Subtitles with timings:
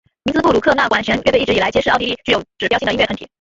[0.23, 3.27] 林兹布鲁克纳管弦乐团一直以来皆是奥地利具有指标性的音乐团体。